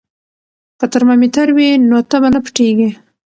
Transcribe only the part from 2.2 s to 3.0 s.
نه پټیږي.